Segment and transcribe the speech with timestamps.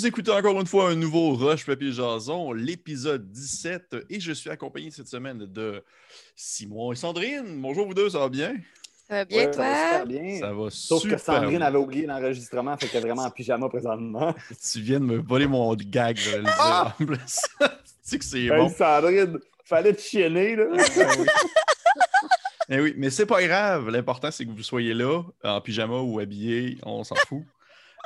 [0.00, 3.96] Vous écoutez encore une fois un nouveau Rush Papier Jason, l'épisode 17.
[4.08, 5.84] Et je suis accompagné cette semaine de
[6.34, 7.60] Simon et Sandrine.
[7.60, 8.54] Bonjour vous deux, ça va bien?
[9.06, 9.62] Ça va bien, Ouais, toi?
[9.62, 10.38] Ça va super bien.
[10.40, 11.66] Ça va Sauf super que Sandrine bien.
[11.66, 14.34] avait oublié l'enregistrement, fait qu'elle est vraiment en pyjama présentement.
[14.72, 16.96] Tu viens de me voler mon gag, je vais le dire Ah!
[16.98, 17.18] en plus.
[17.60, 17.66] tu
[18.00, 18.70] sais que c'est Hey, bon.
[18.70, 20.64] Sandrine, fallait te chienner, là.
[22.70, 23.90] Eh oui, mais c'est pas grave.
[23.90, 27.42] L'important, c'est que vous soyez là, en pyjama ou habillé, on s'en fout.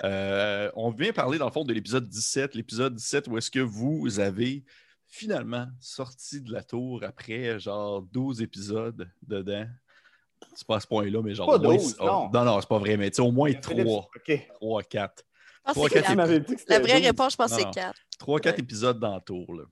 [0.02, 2.54] Euh, on vient parler, dans le fond, de l'épisode 17.
[2.54, 4.64] L'épisode 17 où est-ce que vous avez
[5.06, 9.66] finalement sorti de la tour après, genre, 12 épisodes dedans.
[10.54, 11.46] C'est pas à ce point-là, mais genre...
[11.46, 12.44] Pas au moins- 12, oh, non.
[12.44, 14.48] non, c'est pas vrai, mais tu sais, au moins Philippe, 3, OK.
[14.60, 15.24] 3, 4.
[15.24, 16.16] Je pense Trois, que quatre c'est Tu
[16.68, 17.06] la, la vraie 12.
[17.06, 17.70] réponse, je pense c'est non.
[17.70, 17.94] 4.
[18.18, 18.60] 3, 4 Ouais.
[18.60, 19.62] épisodes dans le tour, là.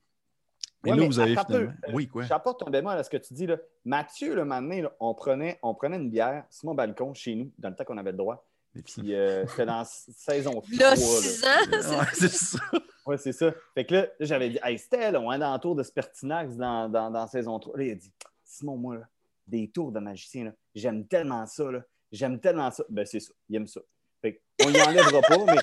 [0.85, 1.69] Et Ouais, là, mais vous avez peu.
[1.93, 2.25] Oui, quoi?
[2.25, 3.47] J'apporte un bémol à ce que tu dis.
[3.47, 3.57] Là.
[3.85, 7.69] Mathieu, le là, on, prenait, on prenait une bière sur mon balcon chez nous, dans
[7.69, 8.49] le temps qu'on avait le droit.
[8.75, 10.65] Puis euh, c'était dans saison 3.
[10.79, 10.97] Là, là.
[10.97, 12.59] 6 ans, Ouais, c'est ça?
[13.05, 13.53] Ouais, c'est ça.
[13.75, 16.89] Fait que là, j'avais dit, hey, Stella, on est dans le tour de Spertinax dans,
[16.89, 17.77] dans, dans saison 3.
[17.77, 18.13] Là, il a dit,
[18.45, 19.09] Simon, moi, là,
[19.47, 21.71] des tours de magicien, là, j'aime tellement ça.
[21.71, 21.81] là.
[22.11, 22.85] J'aime tellement ça.
[22.89, 23.33] Ben, c'est ça.
[23.49, 23.81] Il aime ça.
[24.23, 25.59] Fait qu'on y enlèvera pas, mais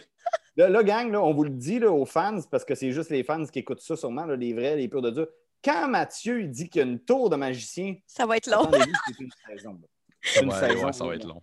[0.58, 3.10] là, là, gang, là, on vous le dit là, aux fans, parce que c'est juste
[3.10, 5.30] les fans qui écoutent ça sûrement, là, les vrais, les purs de Dieu.
[5.64, 8.70] Quand Mathieu il dit qu'il y a une tour de magicien, ça va être long.
[8.72, 9.80] c'est une saison.
[10.42, 11.42] une Ouais, saison, ouais, ça va être long.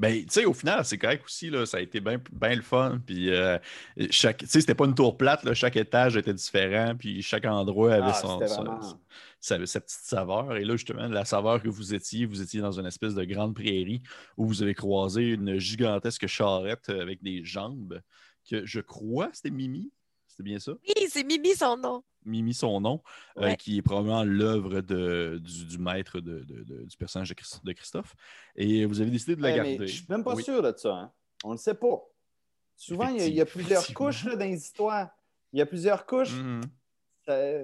[0.00, 3.02] Ben, tu sais, au final, c'est correct aussi, là, ça a été bien le fun.
[3.04, 3.58] Puis, euh,
[4.10, 7.44] chaque, tu sais, c'était pas une tour plate, là, chaque étage était différent, puis chaque
[7.44, 8.40] endroit avait Ah, son,
[9.40, 10.56] sa, sa petite saveur.
[10.56, 13.54] Et là, justement, la saveur que vous étiez, vous étiez dans une espèce de grande
[13.54, 14.02] prairie
[14.38, 18.00] où vous avez croisé une gigantesque charrette avec des jambes,
[18.50, 19.92] que je crois c'était Mimi?
[20.40, 20.72] C'était bien ça?
[20.72, 22.02] Oui, c'est Mimi son nom.
[22.24, 23.02] Mimi, son nom,
[23.38, 27.34] euh, qui est probablement l'œuvre de- du, du maître de- de- de- du personnage de,
[27.34, 28.14] Christ- de Christophe.
[28.56, 29.86] Et vous avez décidé de la Ouais, garder.
[29.86, 30.42] je suis même pas Oui.
[30.42, 30.94] sûr de ça.
[30.94, 31.12] Hein.
[31.44, 32.02] On ne le sait pas.
[32.76, 35.08] Souvent, il y a, il y a plusieurs couches là, dans les histoires.
[35.52, 36.34] Il y a plusieurs couches.
[36.34, 36.60] Mhm.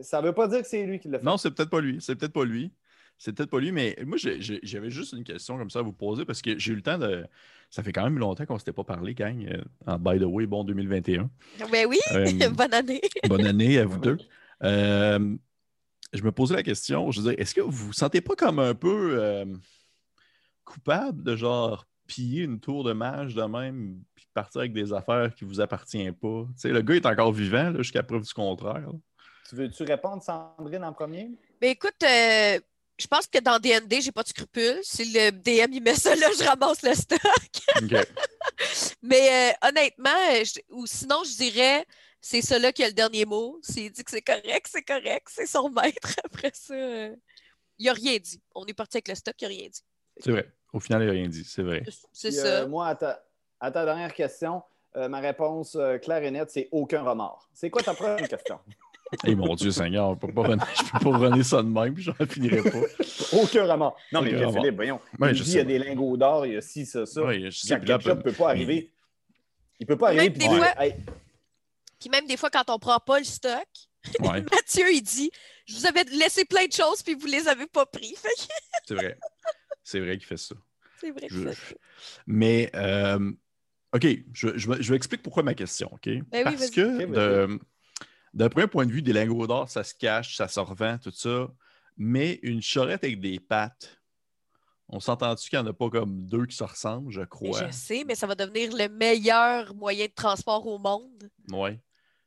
[0.03, 1.25] Ça ne veut pas dire que c'est lui qui l'a fait.
[1.25, 1.98] Non, c'est peut-être pas lui.
[2.00, 2.72] C'est peut-être pas lui.
[3.19, 6.25] C'est peut-être pas lui, mais moi, j'avais juste une question comme ça à vous poser
[6.27, 7.25] parce que j'ai eu le temps de.
[7.71, 9.44] Ça fait quand même longtemps qu'on ne s'était pas parlé, gang.
[9.50, 11.28] euh, En by the way, bon 2021.
[11.72, 13.00] Ben oui, Euh, bonne année.
[13.28, 14.19] Bonne année à vous deux.
[14.62, 15.34] Euh,
[16.12, 18.59] je me posais la question, je veux dire, est-ce que vous vous sentez pas comme
[18.59, 19.44] un peu euh,
[20.65, 25.34] coupable de genre piller une tour de mage de même puis partir avec des affaires
[25.34, 26.44] qui vous appartiennent pas?
[26.48, 28.81] Tu sais, le gars est encore vivant là, jusqu'à preuve du contraire.
[28.81, 28.93] là.
[29.48, 31.31] Tu veux-tu répondre, Sandrine, en premier?
[31.60, 32.59] Ben écoute, euh,
[32.99, 34.79] je pense que dans DND, j'ai pas de scrupules.
[34.83, 37.21] Si le DM il met ça là, je ramasse le stock.
[37.83, 38.07] OK.
[39.03, 41.84] Mais euh, honnêtement, euh, je- ou sinon, je dirais,
[42.21, 43.59] c'est ça là qui a le dernier mot.
[43.62, 45.29] S'il dit que c'est correct, c'est correct.
[45.31, 46.15] C'est son maître.
[46.25, 47.15] Après ça, euh,
[47.79, 48.41] il a rien dit.
[48.55, 49.83] On est parti avec le stock, il a rien dit.
[50.19, 50.51] C'est vrai.
[50.73, 51.83] Au final, il n'a rien dit, c'est vrai.
[52.13, 52.47] C'est ça.
[52.47, 53.25] euh, moi, à ta,
[53.61, 54.63] à ta dernière question,
[54.97, 57.49] euh, ma réponse euh, claire et nette, c'est aucun remords.
[57.53, 58.59] C'est quoi ta première question?
[59.25, 61.69] Eh mon Dieu Seigneur, je ne peux pas runner- je peux pas runner ça de
[61.69, 62.81] même, puis j'en finirai pas.
[63.33, 63.97] aucun remords.
[64.12, 64.55] Non, mais remords.
[64.62, 65.00] Philippe, voyons.
[65.21, 66.84] Ouais, il je dit, sais il y a des lingots d'or, il y a ci,
[66.87, 67.21] ça, ça.
[67.33, 68.91] Je sais, là, ne peut pas arriver.
[69.78, 70.95] Il peut pas Même arriver puis des dire, fois- Hey,
[72.00, 73.66] Puis même des fois, quand on prend pas le stock,
[74.21, 75.31] ouais, Mathieu, il dit
[75.66, 78.15] Je vous avais laissé plein de choses, puis vous les avez pas pris.
[78.16, 78.28] Fait
[78.87, 79.19] c'est vrai.
[79.84, 80.55] C'est vrai qu'il fait ça.
[81.00, 81.75] c'est vrai que Je- ça.
[82.27, 83.33] Mais, euh,
[83.95, 86.05] OK, je, je, je vais expliquer pourquoi ma question, OK?
[86.06, 87.59] Ben oui, Parce que, de-
[88.36, 91.10] d'un premier point de vue, des lingots d'or, ça se cache, ça se revend, tout
[91.10, 91.48] ça.
[91.97, 93.98] Mais une charrette avec des pattes,
[94.88, 97.66] on s'entend-tu qu'il n'y en a pas comme deux qui se ressemblent, je Mais crois?
[97.66, 101.28] je sais, mais ça va devenir le meilleur moyen de transport au monde.
[101.50, 101.70] Oui.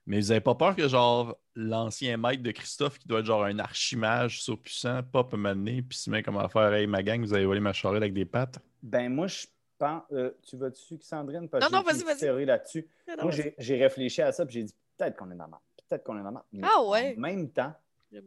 [0.08, 3.44] Mais vous n'avez pas peur que, genre, l'ancien maître de Christophe, qui doit être genre
[3.44, 7.34] un archimage surpuissant, pop donné, puis se met comme à faire Hey, ma gang, vous
[7.34, 8.58] avez volé ma charrette avec des pattes?
[8.82, 9.46] Ben, moi, je
[9.78, 10.02] pense.
[10.12, 11.48] euh, tu vas dessus, Sandrine?
[11.48, 12.46] Parce Non, que non, j'ai vas-y, une vas-y.
[12.46, 12.88] là-dessus.
[13.08, 13.44] Non, non, Moi, vas-y.
[13.44, 15.62] j'ai j'ai réfléchi à ça, puis j'ai dit peut-être qu'on est dans la merde.
[15.90, 16.46] Peut-être qu'on est dans la merde.
[16.54, 17.16] Mais Ah ouais?
[17.18, 17.74] En même temps,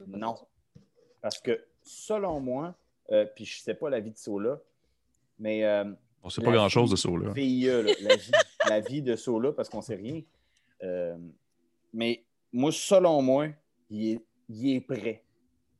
[0.08, 0.36] non.
[1.20, 2.74] Parce que, selon moi,
[3.12, 4.58] euh, puis je ne sais pas la vie de Sola,
[5.38, 5.64] mais.
[5.64, 5.84] euh,
[6.24, 7.32] On sait La pas grand-chose de vie- ça, là.
[7.32, 8.30] VIE, là, la, vie,
[8.68, 10.22] la vie de Sola, parce qu'on ne sait rien.
[10.82, 11.16] Euh,
[11.92, 13.48] mais moi, selon moi,
[13.90, 15.22] il est, il est prêt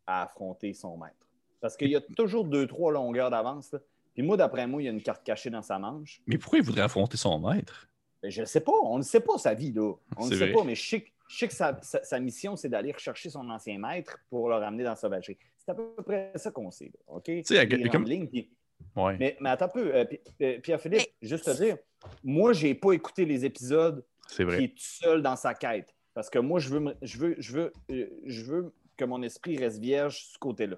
[0.07, 1.15] à affronter son maître.
[1.61, 3.75] Parce qu'il y a toujours deux, trois longueurs d'avance.
[4.15, 6.21] Puis moi, d'après moi, il y a une carte cachée dans sa manche.
[6.27, 7.89] Mais pourquoi il voudrait affronter son maître?
[8.21, 8.73] Ben, je ne sais pas.
[8.85, 9.93] On ne sait pas sa vie, là.
[10.17, 10.53] On ne sait vrai.
[10.53, 13.31] pas, mais je sais, que- je sais que sa, sa- sa mission, c'est d'aller rechercher
[13.31, 15.39] son ancien maître pour le ramener dans la sauvagerie.
[15.59, 16.87] C'est à peu près ça qu'on sait.
[16.95, 17.31] là, OK?
[17.45, 18.51] sais, à- Les comme- lignes, puis-
[18.97, 19.17] Ouais.
[19.19, 20.05] mais, mais attends un peu, euh,
[20.43, 21.79] euh, Pierre-Philippe, juste te dire,
[22.25, 25.95] moi, je n'ai pas écouté les épisodes C'est qui est tout seul dans sa quête.
[26.15, 29.23] Parce que moi, je veux, me- je veux, je veux, euh, je veux que mon
[29.23, 30.77] esprit reste vierge de ce côté-là.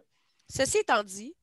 [0.48, 1.34] Ceci étant dit,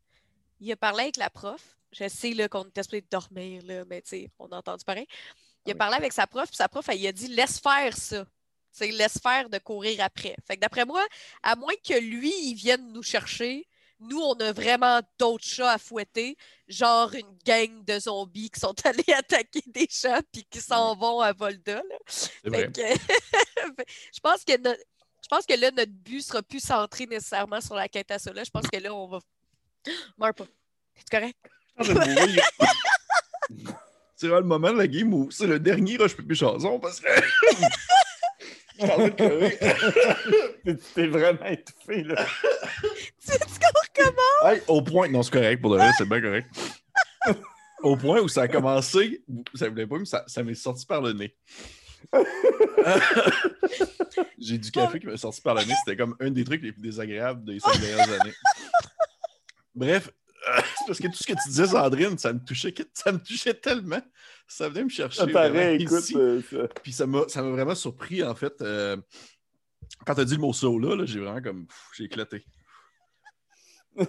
[0.59, 1.77] il a parlé avec la prof.
[1.91, 5.07] Je sais qu'on était supposé dormir, là, mais tu sais, on a entendu pareil.
[5.65, 5.77] Il a Oui.
[5.77, 8.25] parlé avec sa prof, puis sa prof, elle lui a dit laisse faire ça.
[8.71, 10.35] C'est laisse faire de courir après.
[10.47, 11.05] Fait que d'après moi,
[11.43, 13.67] à moins que lui, il vienne nous chercher,
[13.99, 16.35] nous, on a vraiment d'autres chats à fouetter,
[16.67, 21.19] genre une gang de zombies qui sont allés attaquer des chats puis qui s'en vont
[21.21, 21.81] à Volda.
[22.07, 22.81] Fait que-
[24.13, 24.75] je pense que no-
[25.23, 28.43] je pense que là, notre but sera plus centré nécessairement sur la quête à cela.
[28.43, 29.19] Je pense que là, on va.
[30.17, 30.45] Meurs pas.
[30.95, 31.37] C'est correct?
[31.79, 32.43] Je vais mourir.
[34.15, 37.07] C'est le moment de la game où c'est le dernier Roche Pépé Chanson parce que.
[38.81, 40.75] Je de.
[40.77, 42.25] Tu t'es vraiment étouffé, là.
[42.81, 44.45] Tu sais qu'on recommence?
[44.45, 46.47] Hey, au point, non, c'est correct pour le reste, c'est bien correct.
[47.83, 49.23] Au point où ça a commencé,
[49.55, 51.35] ça voulait pas, mais ça, ça m'est sorti par le nez.
[54.37, 56.71] J'ai du café qui m'est sorti par le nez, c'était comme un des trucs les
[56.71, 58.33] plus désagréables des cinq dernières années.
[59.73, 60.11] Bref,
[60.87, 64.01] parce que tout ce que tu disais, Sandrine, ça me touchait, ça me touchait tellement.
[64.47, 65.19] Ça venait me chercher.
[65.19, 66.03] Ça paraît, vraiment écoute.
[66.15, 66.67] euh, ça.
[66.83, 68.61] Puis ça m'a ça m'a vraiment surpris, en fait.
[68.61, 68.97] euh,
[70.05, 71.67] quand tu as dit le mot solo, là, j'ai vraiment comme.
[71.67, 72.43] pff, J'ai éclaté.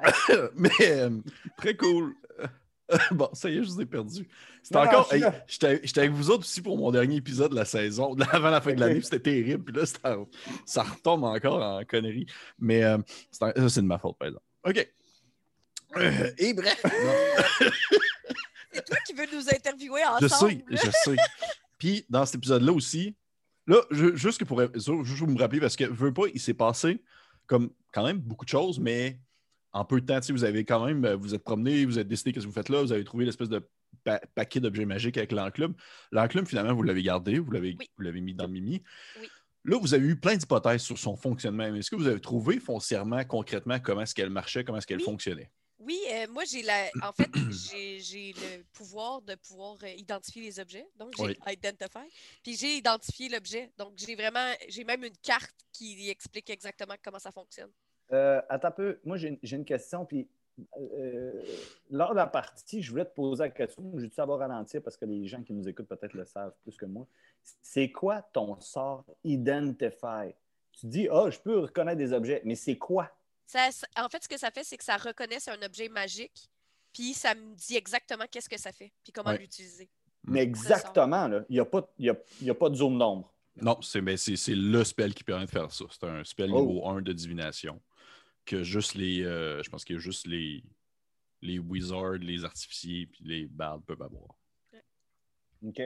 [0.54, 1.10] Mais euh,
[1.58, 2.14] très cool.
[3.12, 4.28] bon, ça y est, je vous ai perdu.
[4.62, 5.08] C'était encore.
[5.10, 5.24] je hey.
[5.46, 8.60] J'étais j'étais avec vous autres aussi pour mon dernier épisode de la saison, avant la
[8.60, 9.64] fin de l'année, c'était terrible.
[9.64, 10.16] Puis là, ça,
[10.64, 12.26] ça retombe encore en connerie.
[12.58, 12.98] Mais euh,
[13.30, 14.44] ça, c'est de ma faute, par exemple.
[14.64, 14.92] OK.
[15.96, 16.82] Euh, et bref.
[18.72, 20.62] C'est toi qui veux nous interviewer Je ensemble.
[20.76, 21.16] sais, je sais.
[21.78, 23.16] Puis dans cet épisode-là aussi,
[23.66, 26.54] là, je- juste que pour juste pour me rappeler, parce que veux pas, il s'est
[26.54, 27.02] passé
[27.46, 29.18] comme quand même beaucoup de choses, mais
[29.72, 32.32] en peu de temps, vous avez quand même, euh, vous êtes promené, vous êtes décidé
[32.32, 33.66] qu'est-ce que vous faites là, vous avez trouvé l'espèce de
[34.04, 35.74] pa- paquet d'objets magiques avec l'enclume.
[36.12, 38.20] L'enclume, finalement, vous l'avez gardé, vous l'avez Oui.
[38.20, 38.82] mis dans Mimi.
[39.20, 39.28] Oui.
[39.64, 41.70] Là, vous avez eu plein d'hypothèses sur son fonctionnement.
[41.70, 44.98] Mais Est-ce que vous avez trouvé foncièrement, concrètement, comment est-ce qu'elle marchait, comment est-ce qu'elle
[44.98, 45.04] Oui.
[45.04, 45.50] fonctionnait?
[45.78, 46.90] Oui, euh, moi, j'ai la.
[47.02, 50.86] En fait, j'ai j'ai le pouvoir de pouvoir euh, identifier les objets.
[50.98, 51.36] Donc, j'ai Oui.
[51.50, 52.06] Identify.
[52.42, 53.70] Puis, j'ai identifié l'objet.
[53.78, 54.52] Donc, j'ai vraiment.
[54.68, 57.70] J'ai même une carte qui explique exactement comment ça fonctionne.
[58.12, 58.98] Euh, attends un peu.
[59.04, 60.04] Moi, j'ai une- question.
[60.04, 60.28] Puis,
[60.78, 61.32] euh,
[61.90, 63.92] lors de la partie, je voulais te poser la question.
[63.98, 66.76] J'ai dû savoir ralentir parce que les gens qui nous écoutent peut-être le savent plus
[66.76, 67.06] que moi.
[67.62, 70.34] C'est quoi ton sort Identify?
[70.72, 73.10] Tu dis, ah, je peux reconnaître des objets, mais c'est quoi?
[73.46, 76.48] Ça, en fait, ce que ça fait, c'est que ça reconnaît c'est un objet magique.
[76.92, 78.92] Puis, ça me dit exactement qu'est-ce que ça fait.
[79.02, 79.38] Puis, comment Ouais.
[79.38, 79.88] l'utiliser.
[80.24, 82.74] Mais exactement, là, il n'y a, pas- il y a, il y a pas de
[82.74, 83.32] zone d'ombre.
[83.56, 85.84] Non, c'est c'est- c'est le spell qui permet de faire ça.
[85.90, 86.60] C'est un spell Oh.
[86.60, 87.80] niveau 1 de divination.
[88.44, 89.22] Que juste les.
[89.22, 90.64] euh, je pense que juste les,
[91.42, 94.34] les wizards, les artificiers puis les bards peuvent avoir.
[95.62, 95.82] OK.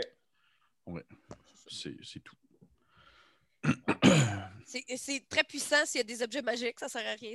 [1.68, 2.36] C'est c'est tout.
[4.66, 6.80] C'est c'est très puissant s'il y a des objets magiques.
[6.80, 7.34] Ça sert à rien.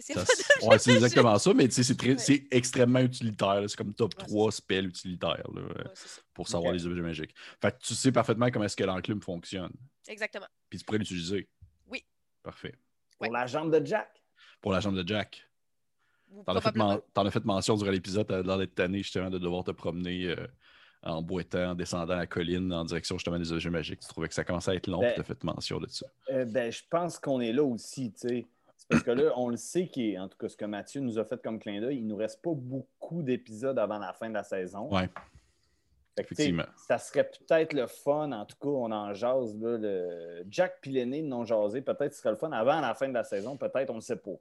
[0.63, 2.17] ouais, c'est exactement ça, mais tu sais, c'est très- Ouais.
[2.17, 3.61] c'est extrêmement utilitaire.
[3.61, 3.67] là.
[3.67, 6.21] C'est comme top Ouais, c'est 3 spells utilitaires là, Ouais, ça.
[6.33, 7.33] pour savoir les objets magiques.
[7.61, 9.71] Fait que tu sais parfaitement comment est-ce que l'enclume fonctionne.
[10.07, 10.47] Exactement.
[10.69, 11.47] Puis tu pourrais l'utiliser.
[11.85, 12.03] Oui.
[12.43, 12.75] Parfait.
[13.17, 13.33] Pour Ouais.
[13.33, 14.18] la jambe de Jack.
[14.61, 15.45] Pour la jambe de Jack.
[16.45, 16.61] T'en as,
[17.31, 20.47] fait as mention durant l'épisode, t'as l'air d'être tanné justement de devoir te promener euh,
[21.01, 24.01] en boitant, en descendant la colline en direction justement des objets magiques.
[24.01, 26.05] Tu trouvais que ça commençait à être long, Ben- puis t'as fait mention de ça.
[26.29, 28.45] Euh, ben, je pense qu'on est là aussi, tu sais.
[28.77, 31.17] C'est parce que là, on le sait, qui en tout cas, ce que Mathieu nous
[31.17, 34.33] a fait comme clin d'œil, il nous reste pas beaucoup d'épisodes avant la fin de
[34.33, 34.87] la saison.
[34.93, 35.01] Ouais.
[35.01, 35.19] Fait que, tu sais,
[36.21, 36.65] Effectivement.
[36.87, 40.91] ça serait peut-être le fun, en tout cas, on en jase, là, le Jack puis
[40.91, 43.89] l'aîné non jasé, peut-être ce serait le fun avant la fin de la saison, peut-être,
[43.89, 44.31] on ne sait pas.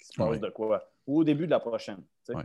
[0.00, 0.38] Se passe Ouais.
[0.38, 0.90] de quoi.
[1.06, 2.02] Ou au début de la prochaine.
[2.28, 2.44] Ouais.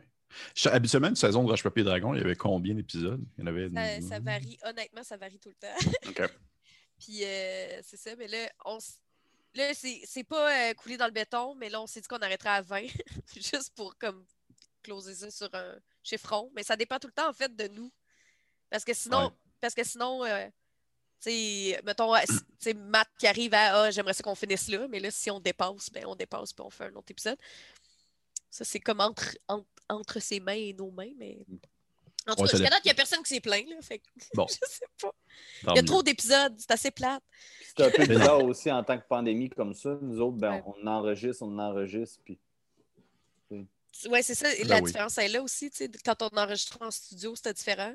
[0.66, 3.24] Habituellement, une saison de Roche Papier Dragon, il y avait combien d'épisodes?
[3.38, 3.70] Il y en avait.
[3.70, 5.76] Ça, ça varie, honnêtement, ça varie tout le temps.
[6.10, 6.30] Ok.
[7.00, 9.00] Puis euh, c'est ça, mais là, on s-
[9.54, 12.18] là c'est c'est pas euh, coulé dans le béton, mais là, on s'est dit qu'on
[12.18, 12.82] arrêterait à 20,
[13.36, 14.26] juste pour comme
[14.84, 16.50] closer ça sur un chiffron.
[16.56, 17.92] Mais ça dépend tout le temps, en fait, de nous.
[18.70, 19.32] Parce que sinon, Ouais.
[19.62, 20.46] parce que sinon, euh,
[21.22, 24.36] tu sais, mettons, euh, s- tu sais, Matt qui arrive à Ah, j'aimerais ça qu'on
[24.36, 27.12] finisse là, mais là, si on dépasse, ben on dépasse puis on fait un autre
[27.12, 27.38] épisode.
[28.50, 31.38] Ça, c'est comme entre, entre, entre ses mains et nos mains, mais.
[32.30, 33.76] En tout Ouais, cas, ça jusqu'à date, il n'y a personne qui s'est plaint, là.
[33.82, 34.02] Fait
[34.34, 34.46] Bon.
[34.50, 35.14] je sais pas.
[35.64, 37.24] Il y a trop d'épisodes, c'est assez plate.
[37.62, 39.98] C'est un peu bizarre aussi en tant que pandémie comme ça.
[40.02, 40.64] Nous autres, ben, Ouais.
[40.66, 42.38] on enregistre, on enregistre, puis
[44.10, 44.48] Oui, c'est ça.
[44.54, 44.84] Ben la oui.
[44.84, 45.72] différence est là aussi.
[45.72, 47.94] tu sais, Quand on enregistre en studio, c'était différent.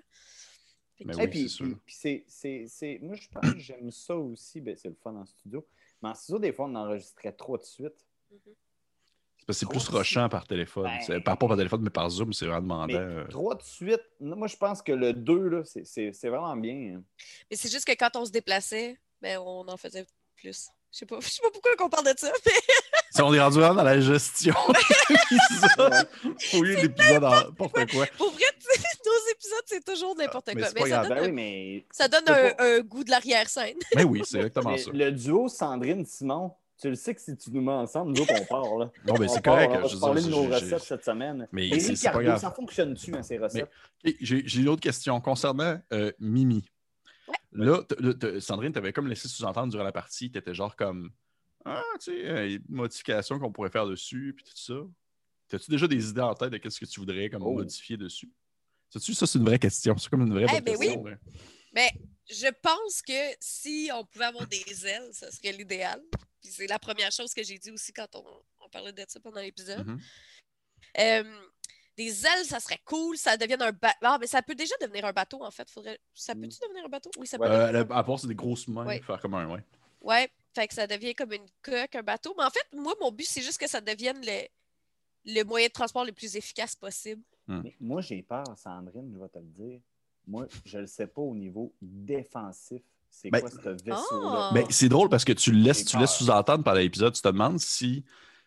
[0.99, 1.67] Fait Ben oui, Et puis, c'est sûr.
[1.67, 4.61] puis- puis c'est, c'est- c'est- Moi, je pense que j'aime ça aussi.
[4.61, 5.67] Ben, c'est le fun en studio.
[6.03, 8.07] Mais en studio, des fois, on enregistrait trop de suite.
[8.31, 8.39] Mhm.
[9.39, 10.85] C'est parce que c'est plus Trop rushant par téléphone.
[11.09, 13.17] Ben- Par, pas par téléphone, mais par Zoom, c'est vraiment Mais demandant.
[13.19, 13.29] euh.
[13.29, 16.97] trois de suite, moi, je pense que le 2, là, c'est, c'est- c'est vraiment bien.
[16.99, 17.03] hein.
[17.51, 20.07] Mais c'est juste que quand on se déplaçait, ben, on en faisait
[20.37, 20.69] plus.
[20.93, 22.53] Je sais pas, je sais pas pourquoi on parle de ça, mais
[23.15, 24.55] Si on est rendu vraiment dans la gestion
[26.55, 28.07] au lieu d'épisodes en n'importe quoi.
[28.17, 28.45] Pour vrai,
[29.05, 30.69] nos épisodes, c'est toujours n'importe Mais quoi.
[30.71, 33.11] c'est Mais, ça donne, Ben un, oui, mais ça donne un, pas- un goût de
[33.11, 33.77] l'arrière-scène.
[33.95, 34.91] Mais oui, c'est exactement ça.
[34.93, 38.45] le duo Sandrine-Simon, tu le sais que si tu nous mets ensemble, nous autres, on
[38.45, 38.79] part.
[38.79, 38.91] Là.
[39.07, 39.73] Non, mais c'est part, correct.
[39.83, 41.47] On va parler de nos recettes cette semaine.
[41.53, 42.41] Mais Ricardo, grave.
[42.41, 43.71] ça fonctionne-tu, hein, ces recettes?
[44.21, 46.65] J'ai une autre question concernant euh, Mimi.
[47.29, 47.35] Ouais.
[47.67, 50.55] Là, t- là, t- Sandrine, tu avais comme laissé sous-entendre durant la partie, tu étais
[50.55, 51.11] genre comme
[51.65, 54.57] Ah, tu sais, euh, il y a une modification qu'on pourrait faire dessus, puis tout
[54.57, 54.75] ça.
[55.49, 57.53] T'as-tu déjà des idées en tête de qu'est-ce que tu voudrais comme Oh.
[57.53, 58.31] modifier dessus?
[58.91, 59.97] Sais-tu, ça, c'est une vraie question.
[59.99, 60.87] C'est comme une vraie Eh bonne ben oui.
[60.87, 61.05] question.
[61.05, 61.17] là.
[61.75, 61.91] Mais
[62.29, 66.03] je pense que si on pouvait avoir des ailes, ça serait l'idéal.
[66.43, 68.25] Puis c'est la première chose que j'ai dit aussi quand on,
[68.65, 69.87] on parlait de ça pendant l'épisode.
[69.87, 70.01] Mhm.
[70.99, 71.25] Euh,
[71.97, 73.17] des ailes, ça serait cool.
[73.17, 73.99] Ça devienne un bateau.
[74.03, 75.71] Ah, mais ça peut déjà devenir un bateau, en fait.
[75.71, 75.99] Faudrait...
[76.15, 77.11] Ça peut-tu devenir un bateau?
[77.19, 77.45] Oui, ça peut.
[77.45, 77.51] Ouais.
[77.51, 79.01] Euh, devenir la- à part, c'est des grosses mains, Ouais.
[79.01, 79.65] faire comme un, ouais.
[80.01, 82.35] Ouais, fait que ça devient comme une coque, un bateau.
[82.37, 84.47] Mais en fait, moi, mon but, c'est juste que ça devienne le,
[85.25, 87.23] le moyen de transport le plus efficace possible.
[87.49, 89.81] Mais moi, j'ai peur, Sandrine, je vais te le dire.
[90.27, 92.83] Moi, je ne le sais pas au niveau défensif.
[93.11, 94.49] C'est Ben- quoi ce vaisseau-là?
[94.49, 94.51] Ah.
[94.55, 97.29] Ben, c'est drôle parce que tu le laisses, tu laisses sous-entendre par l'épisode, tu te
[97.29, 98.05] demandes si,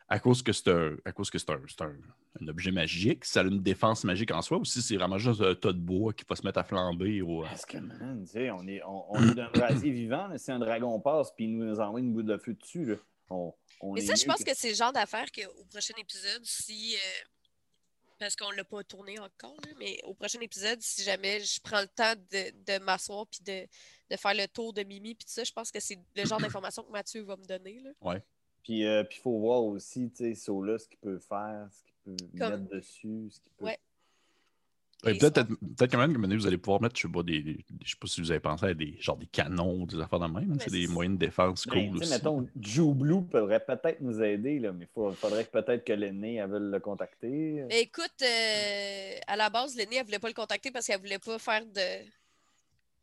[0.08, 1.98] à cause que c'est un, à cause que c'est un, c'est un-
[2.42, 5.42] un objet magique, ça a une défense magique en soi, ou si c'est vraiment juste
[5.42, 7.22] un tas de bois qui va se mettre à flamber.
[7.22, 7.44] Ou...
[7.44, 10.28] Parce que, man, tu sais, on est, on, on est d'un brasier vivant.
[10.28, 10.38] là.
[10.38, 12.96] Si un dragon passe puis il nous envoie une boule de feu dessus, là,
[13.30, 16.44] on, on Mais est ça, je pense que c'est le genre d'affaire qu'au prochain épisode,
[16.44, 16.96] si.
[16.96, 17.00] euh,
[18.20, 21.60] parce qu'on ne l'a pas tourné encore, là, mais au prochain épisode, si jamais je
[21.62, 23.68] prends le temps de, de m'asseoir puis de,
[24.10, 26.40] de faire le tour de Mimi puis tout ça, je pense que c'est le genre
[26.40, 27.80] d'information que Mathieu va me donner.
[27.82, 27.90] Là.
[28.66, 32.38] Puis il faut voir aussi, tu sais, Sola, ce qu'il peut faire, ce qu'il peut
[32.40, 33.66] Comme- mettre dessus, ce qu'il peut.
[33.66, 33.78] Ouais.
[35.04, 37.64] Peut-être peut-être quand même que maintenant, vous allez pouvoir mettre, je sais pas, des, des-
[37.84, 40.26] je sais pas si vous avez pensé à des genre des canons, des affaires de
[40.26, 40.48] même.
[40.56, 42.10] Mais C'est des c'est- moyens de défense Ben, cool aussi.
[42.10, 46.36] mettons, Joe Blue pourrait peut-être nous aider, là, mais il faudrait que peut-être que l'aîné
[46.36, 47.66] elle veuille le contacter.
[47.70, 50.98] Mais écoute, euh, à la base, Lenny, elle ne voulait pas le contacter parce qu'elle
[50.98, 52.10] ne voulait pas faire de,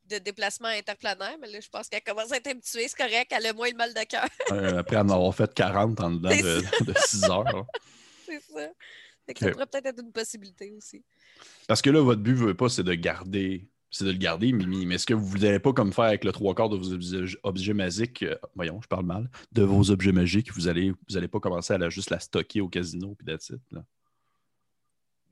[0.08, 1.36] de déplacement interplanaire.
[1.40, 3.76] Mais là, je pense qu'elle commence à être habituée, c'est correct, elle a moins le
[3.76, 4.26] mal de cœur.
[4.50, 7.66] Euh, après en avoir fait 40 en dedans de, 6 heures.
[8.26, 8.68] c'est ça.
[9.26, 11.04] Fait que Ça pourrait peut-être être une possibilité aussi.
[11.68, 13.68] Parce que là, votre but, veut pas, c'est de garder.
[13.90, 14.86] C'est de le garder, Mimi.
[14.86, 17.38] Mais est-ce que vous n'allez pas comme faire avec le trois quarts de vos objets,
[17.42, 21.28] objets magiques, euh, voyons, je parle mal, de vos objets magiques, vous allez, vous allez
[21.28, 23.84] pas commencer à la, juste la stocker au casino puis that's it, là?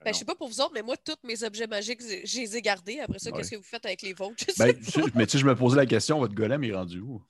[0.04, 2.40] Ben, je sais pas pour vous autres, mais moi, tous mes objets magiques, je je
[2.40, 3.00] les ai gardés.
[3.00, 3.36] Après ça, Ouais.
[3.36, 4.36] qu'est-ce que vous faites avec les vôtres?
[4.38, 4.74] Je Ben,
[5.14, 7.22] mais tu sais, je me posais la question, votre golem est rendu où?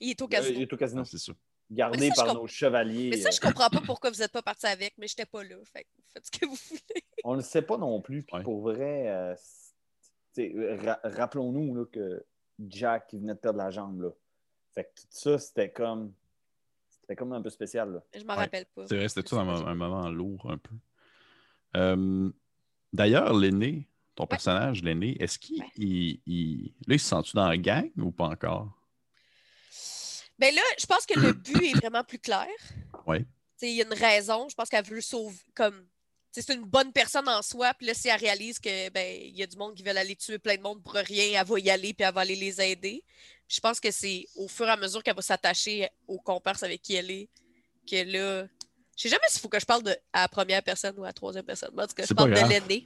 [0.00, 0.58] Il est au Euh, casino.
[0.58, 1.02] il est au casino.
[1.02, 1.32] Ah, c'est ça.
[1.70, 3.10] Gardé ça, je par nos chevaliers.
[3.10, 5.42] Mais ça, je euh, comprends pas pourquoi vous n'êtes pas parti avec, mais j'étais pas
[5.42, 5.56] là.
[5.64, 7.04] Fait que faites ce que vous voulez.
[7.24, 8.22] On ne le sait pas non plus.
[8.22, 8.42] Puis Ouais.
[8.42, 9.34] pour vrai, euh,
[10.82, 12.24] ra- rappelons-nous là, que
[12.68, 14.00] Jack il venait de perdre la jambe.
[14.02, 14.10] Là.
[14.74, 16.12] Fait que tout ça, c'était comme.
[17.00, 17.92] C'était comme un peu spécial.
[17.92, 18.02] Là.
[18.14, 18.40] Je m'en Ouais.
[18.40, 18.86] rappelle pas.
[18.86, 20.74] C'est vrai, c'était Je tout un, un moment lourd un peu?
[21.76, 22.30] Euh,
[22.92, 25.60] D'ailleurs, l'aîné, ton personnage, l'aîné, est-ce qu'il.
[25.60, 25.70] Ouais.
[25.76, 28.72] il- il- Là, il se sent-tu dans la gang ou pas encore?
[30.38, 32.46] Ben là, je pense que le but est vraiment plus clair.
[33.56, 34.48] Sais, Il y a une raison.
[34.48, 35.36] Je pense qu'elle veut sauver.
[35.54, 35.86] Comme.
[36.32, 37.72] C'est une bonne personne en soi.
[37.74, 40.14] Puis là, si elle réalise que ben il y a du monde qui veut aller
[40.16, 42.60] tuer plein de monde pour rien, elle va y aller puis elle va aller les
[42.60, 43.02] aider.
[43.48, 46.62] Puis je pense que c'est au fur et à mesure qu'elle va s'attacher aux comparses
[46.62, 47.28] avec qui elle est
[47.90, 48.46] que là.
[48.96, 51.08] Je sais jamais s'il faut que je parle de, à la première personne ou à
[51.08, 51.70] la troisième personne.
[51.78, 52.48] En tout cas, je parle de grave.
[52.50, 52.84] l'aîné.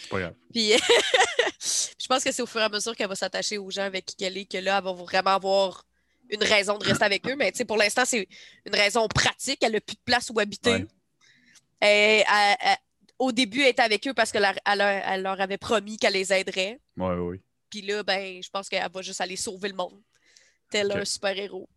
[0.00, 0.34] C'est pas grave.
[0.52, 0.72] Puis
[1.98, 4.04] je pense que c'est au fur et à mesure qu'elle va s'attacher aux gens avec
[4.06, 5.84] qui elle est que là, elle va vraiment avoir
[6.28, 7.36] une raison de rester avec eux.
[7.36, 8.28] Mais tu sais, pour l'instant, c'est
[8.66, 9.62] une raison pratique.
[9.62, 10.70] Elle n'a plus de place où habiter.
[10.72, 10.86] Ouais.
[11.82, 12.76] Et, elle- elle-
[13.18, 16.32] au début, elle était avec eux parce qu'elle leur- elle leur, avait promis qu'elle les
[16.32, 16.80] aiderait.
[16.96, 17.40] Oui, oui.
[17.70, 20.00] Puis là, ben, je pense qu'elle va juste aller sauver le monde.
[20.70, 21.68] Tel un super-héros.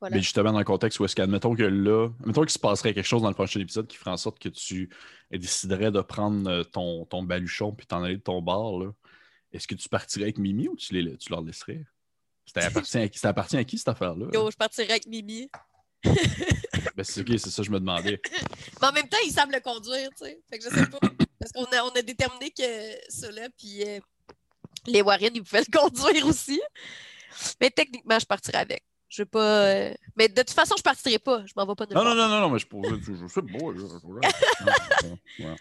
[0.00, 0.16] Voilà.
[0.16, 3.06] Mais justement, dans le contexte où est-ce qu'admettons que là, admettons qu'il se passerait quelque
[3.06, 4.88] chose dans le prochain épisode qui ferait en sorte que tu
[5.30, 8.80] déciderais de prendre euh, ton, ton baluchon puis t'en aller de ton bar,
[9.52, 11.84] est-ce que tu partirais avec Mimi ou tu, les, tu leur laisserais?
[12.46, 14.26] C'était appartient, à, ça appartient à qui cette affaire-là?
[14.32, 15.50] Yo, je partirais avec Mimi.
[16.96, 18.20] Ben, c'est ok, c'est ça, je me demandais.
[18.80, 20.40] Mais en même temps, ils savent le conduire, tu sais.
[20.48, 20.98] Fait que je sais pas.
[21.38, 22.62] Parce qu'on a, on a déterminé que
[23.10, 24.00] ceux-là, puis euh,
[24.86, 26.60] les Warren, ils pouvaient le conduire aussi.
[27.60, 28.82] Mais techniquement, je partirais avec.
[29.10, 29.66] Je veux pas.
[29.66, 31.44] euh, Mais de toute façon, je partirais pas.
[31.44, 33.26] Je m'en vais pas de Non, non, non, non, non, mais je posais, je, je
[33.26, 33.58] sais pas.
[33.58, 34.70] là.
[35.40, 35.56] Ouais.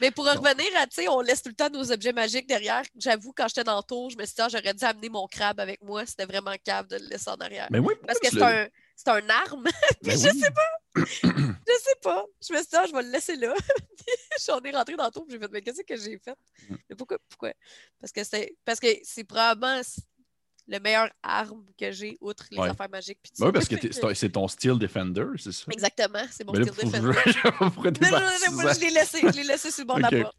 [0.00, 2.82] Mais pour revenir à, tu sais, on laisse tout le temps nos objets magiques derrière.
[2.98, 5.26] J'avoue, quand j'étais dans le tour, je me suis dit, ah, j'aurais dû amener mon
[5.28, 6.04] crabe avec moi.
[6.04, 7.68] C'était vraiment cave de le laisser en arrière.
[7.70, 9.64] Mais oui, Parce que c'est un, c'est un arme.
[10.02, 10.40] Ben je oui.
[10.40, 10.70] sais pas.
[10.96, 12.24] Je sais pas.
[12.46, 13.52] Je me suis dit, ah, je vais le laisser là.
[14.46, 16.36] J'en ai rentré dans le tour, puis j'ai fait, mais qu'est-ce que j'ai fait?
[16.68, 16.76] Mm.
[16.90, 17.18] Mais pourquoi?
[17.28, 17.52] Pourquoi?
[18.00, 19.80] Parce que c'est parce que c'est probablement
[20.66, 22.68] le meilleur arme que j'ai, outre les Ouais.
[22.70, 23.18] affaires magiques.
[23.22, 23.76] tout Oui, parce que
[24.14, 25.64] c'est ton- style Defender, c'est ça?
[25.70, 27.12] Exactement, c'est mon là, style defender.
[27.58, 28.18] pourquoi t'es Non,
[28.52, 30.10] moi, je l'ai laissé, je l'ai laissé sur le bord de Ok.
[30.12, 30.36] la porte.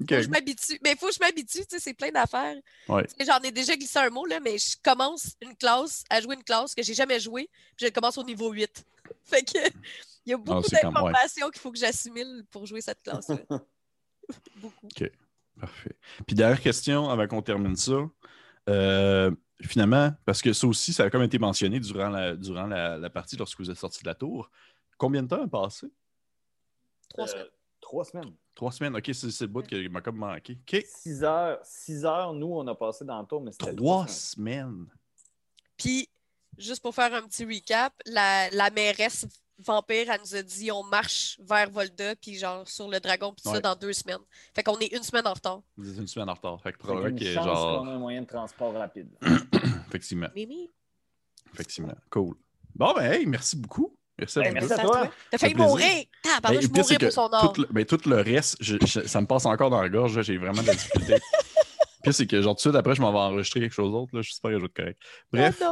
[0.00, 0.78] Faut que je m'habitue.
[0.82, 2.56] Mais il faut que je m'habitue, tu sais, c'est plein d'affaires.
[2.88, 3.06] Ouais.
[3.24, 6.44] J'en ai déjà glissé un mot, là, mais je commence une classe, à jouer une
[6.44, 8.84] classe que j'ai jamais jouée, puis je commence au niveau 8.
[9.24, 9.58] Fait que
[10.26, 10.80] il y a beaucoup ouais.
[10.82, 13.36] d'informations qu'il faut que j'assimile pour jouer cette classe-là.
[14.56, 14.88] beaucoup.
[15.60, 15.96] Parfait.
[16.26, 17.98] Puis dernière question avant qu'on termine ça.
[18.68, 19.30] Euh,
[19.62, 23.10] finalement, parce que ça aussi, ça a comme été mentionné durant la, durant la, la
[23.10, 24.50] partie lorsque vous êtes sorti de la tour.
[24.98, 25.86] Combien de temps a passé?
[27.08, 27.46] Trois Euh, semaines.
[27.80, 28.34] Trois semaines.
[28.54, 28.96] Trois semaines.
[28.96, 30.58] OK, c'est c'est le bout qui m'a comme manqué.
[30.60, 30.84] OK.
[30.86, 31.58] Six heures.
[31.64, 34.66] Six heures, nous, on a passé dans le tour, mais c'était Trois semaines.
[34.70, 34.86] semaines.
[35.76, 36.08] Puis,
[36.56, 39.26] juste pour faire un petit recap, la, la mairesse
[39.58, 43.50] vampire, elle nous a dit on marche vers Volda, puis genre sur le dragon, puis
[43.50, 44.18] ça dans deux semaines.
[44.54, 45.60] Fait qu'on est une semaine en retard.
[45.76, 46.60] Vous êtes une semaine en retard.
[46.62, 47.78] Fait que Fait qu'il y a probablement chance genre.
[47.82, 49.08] qu'on a un moyen de transport rapide.
[49.88, 50.28] Effectivement.
[50.34, 50.70] Mimi,
[51.52, 51.94] Effectivement.
[52.10, 52.34] Cool.
[52.74, 53.96] Bon, ben, hey, merci beaucoup.
[54.18, 55.10] Merci à Ben, vous merci à toi.
[55.30, 56.04] T'as failli mourir!
[56.26, 57.52] Ah, pardon, Ben, je mourrais pour son or.
[57.52, 60.16] tout le, ben, tout le reste, je- je- ça me passe encore dans la gorge.
[60.16, 61.14] là, J'ai vraiment de la difficulté.
[62.04, 64.14] Puis c'est que, genre, tout de suite après, je m'en vais enregistrer quelque chose d'autre.
[64.14, 65.02] là, J'espère que je vais être correct.
[65.32, 65.62] Bref,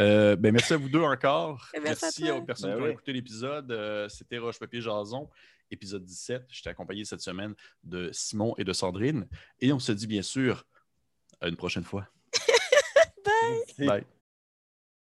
[0.00, 1.68] euh, ben, merci à vous deux encore.
[1.74, 2.34] Merci à Merci toi.
[2.36, 2.92] aux personnes Ben qui ont oui.
[2.92, 3.70] écouté l'épisode.
[3.70, 5.28] Euh, C'était Roche Papier Jason,
[5.70, 6.46] épisode 17.
[6.48, 9.28] J'étais accompagné cette semaine de Simon et de Sandrine.
[9.60, 10.64] Et on se dit bien sûr
[11.40, 12.06] à une prochaine fois.
[13.76, 14.04] C'est- Bye.